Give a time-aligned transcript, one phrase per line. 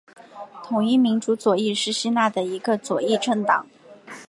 [0.63, 3.67] 统一民主左翼是希腊的一个左翼政党。